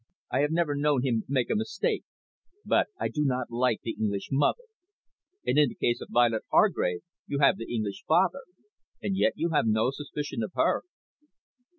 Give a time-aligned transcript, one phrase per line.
[0.31, 2.03] I have never known him make a mistake.
[2.65, 4.63] But I do not like the English mother."
[5.45, 8.41] "And, in the case of Violet Hargrave, you have the English father.
[8.99, 10.81] And yet, you have no suspicion of her."